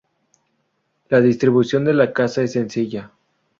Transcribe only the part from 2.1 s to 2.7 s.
casa es